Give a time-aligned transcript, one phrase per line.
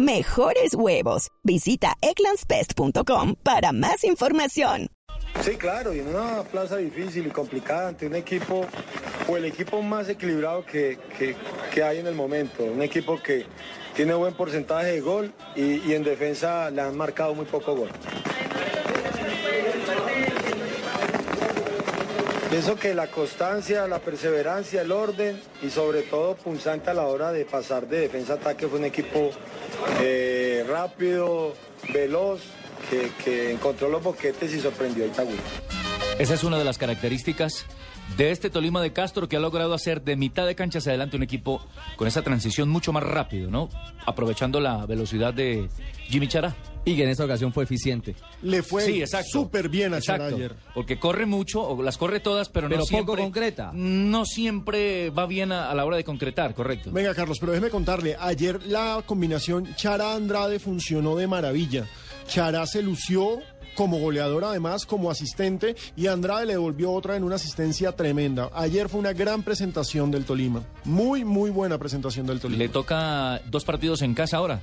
[0.00, 1.28] Mejores huevos.
[1.44, 4.88] Visita egglandsbest.com para más información.
[5.42, 8.66] Sí, claro, y en una plaza difícil y complicada ante un equipo
[9.28, 12.64] o el equipo más equilibrado que, que, hay en el momento.
[12.64, 13.44] Un equipo que
[13.94, 17.90] tiene buen porcentaje de gol y en defensa le han marcado muy poco gol.
[22.50, 27.30] Pienso que la constancia, la perseverancia, el orden y sobre todo punzante a la hora
[27.30, 29.30] de pasar de defensa a ataque fue un equipo
[30.00, 31.54] eh, rápido,
[31.94, 32.40] veloz,
[33.24, 35.36] que, encontró los boquetes y sorprendió a Itagüí.
[36.18, 37.66] Esa es una de las características
[38.16, 41.16] de este Tolima de Castro que ha logrado hacer de mitad de cancha hacia adelante
[41.16, 43.68] un equipo con esa transición mucho más rápido, ¿no?
[44.06, 45.68] Aprovechando la velocidad de
[46.08, 46.56] Jimmy Chará.
[46.84, 48.14] Y que en esta ocasión fue eficiente.
[48.42, 49.28] Le fue Sí, exacto.
[49.30, 50.54] súper bien a Exacto, ayer.
[50.74, 53.22] Porque corre mucho, o las corre todas, pero, Pero no poco siempre...
[53.22, 53.70] concreta.
[53.74, 56.90] No siempre va bien a, a la hora de concretar, correcto.
[56.90, 58.16] Venga, Carlos, pero déjeme contarle.
[58.18, 61.86] Ayer la combinación Chara-Andrade funcionó de maravilla.
[62.26, 63.40] Chará se lució
[63.74, 68.50] como goleador, además, como asistente, y Andrade le devolvió otra en una asistencia tremenda.
[68.54, 70.62] Ayer fue una gran presentación del Tolima.
[70.84, 72.58] Muy, muy buena presentación del Tolima.
[72.58, 74.60] Le toca dos partidos en casa ahora.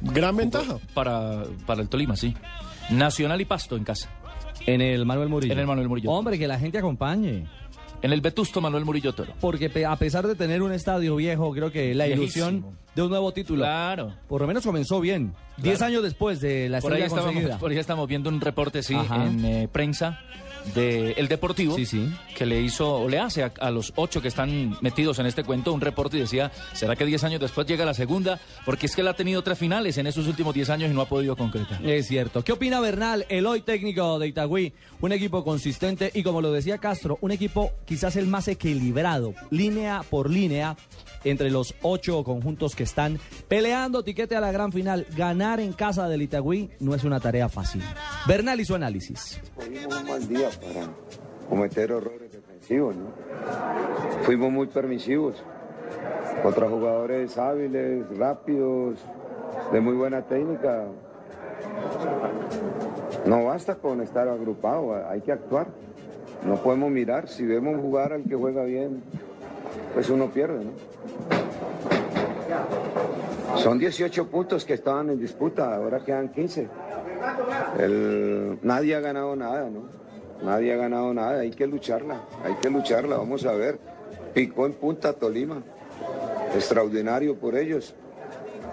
[0.00, 0.78] Gran ventaja.
[0.94, 2.34] Para, para el Tolima, sí.
[2.90, 4.08] Nacional y Pasto en casa.
[4.66, 5.52] En el Manuel Murillo.
[5.52, 6.10] En el Manuel Murillo.
[6.10, 7.46] Hombre, que la gente acompañe.
[8.02, 9.34] En el Vetusto Manuel Murillo Toro.
[9.40, 12.48] Porque pe- a pesar de tener un estadio viejo, creo que la Viejísimo.
[12.48, 13.62] ilusión de un nuevo título.
[13.62, 14.14] Claro.
[14.26, 15.34] Por lo menos comenzó bien.
[15.58, 17.58] Diez años después de la Por ahí, estrella estábamos, conseguida.
[17.58, 19.26] por ahí estamos viendo un reporte, sí, Ajá.
[19.26, 20.18] en eh, prensa
[20.74, 22.12] de El Deportivo, Sí, sí.
[22.36, 25.44] que le hizo, o le hace a, a los ocho que están metidos en este
[25.44, 28.40] cuento un reporte y decía, ¿será que diez años después llega la segunda?
[28.64, 31.00] Porque es que él ha tenido tres finales en esos últimos diez años y no
[31.02, 31.84] ha podido concretar.
[31.86, 32.42] Es cierto.
[32.44, 34.72] ¿Qué opina Bernal, el hoy técnico de Itagüí?
[35.00, 40.02] Un equipo consistente y como lo decía Castro, un equipo quizás el más equilibrado, línea
[40.08, 40.76] por línea,
[41.24, 45.06] entre los ocho conjuntos que están peleando tiquete a la gran final.
[45.16, 47.82] Ganar en casa del Itagüí no es una tarea fácil.
[48.26, 49.40] Bernal y su análisis.
[49.58, 50.86] Un mal día para
[51.48, 53.08] cometer errores defensivos, ¿no?
[54.22, 55.42] Fuimos muy permisivos
[56.42, 58.98] contra jugadores hábiles, rápidos,
[59.72, 60.86] de muy buena técnica.
[63.26, 65.68] No basta con estar agrupado, hay que actuar.
[66.46, 69.02] No podemos mirar, si vemos jugar al que juega bien,
[69.94, 70.70] pues uno pierde, ¿no?
[73.58, 76.68] Son 18 puntos que estaban en disputa, ahora quedan 15.
[77.78, 79.88] El- nadie ha ganado nada, ¿no?
[80.42, 83.78] Nadie ha ganado nada, hay que lucharla, hay que lucharla, vamos a ver.
[84.32, 85.62] Picó en punta Tolima,
[86.54, 87.94] extraordinario por ellos.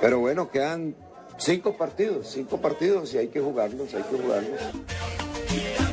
[0.00, 0.94] Pero bueno, quedan
[1.38, 4.60] cinco partidos, cinco partidos y hay que jugarlos, hay que jugarlos.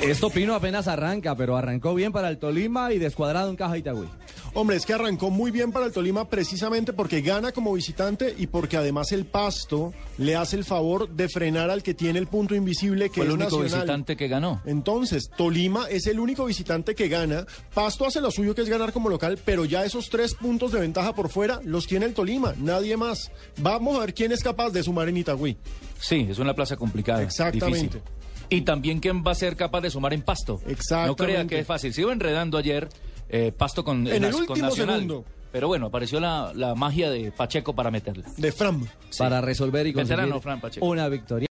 [0.03, 4.07] Esto Pino apenas arranca, pero arrancó bien para el Tolima y descuadrado en caja Itagüí.
[4.57, 8.47] Hombre, es que arrancó muy bien para el Tolima precisamente porque gana como visitante y
[8.47, 12.55] porque además el Pasto le hace el favor de frenar al que tiene el punto
[12.55, 13.81] invisible que Fue el es único Nacional.
[13.81, 14.61] visitante que ganó.
[14.65, 17.45] Entonces, Tolima es el único visitante que gana.
[17.73, 20.79] Pasto hace lo suyo que es ganar como local, pero ya esos tres puntos de
[20.79, 23.31] ventaja por fuera los tiene el Tolima, nadie más.
[23.57, 25.57] Vamos a ver quién es capaz de sumar en Itagüí.
[25.99, 27.23] Sí, es una plaza complicada.
[27.23, 27.77] Exactamente.
[27.97, 28.01] difícil.
[28.47, 30.61] Y también quién va a ser capaz de sumar en Pasto.
[30.67, 31.07] Exactamente.
[31.07, 31.93] No crea que es fácil.
[31.93, 32.87] Se iba enredando ayer
[33.29, 35.01] eh, Pasto con, En el con Nacional.
[35.01, 35.25] segundo.
[35.51, 38.25] Pero bueno, apareció la, la magia de Pacheco para meterla.
[38.35, 38.85] De Fram.
[39.17, 40.85] Para resolver y conseguir Veterano Fran Pacheco.
[40.85, 41.43] una victoria.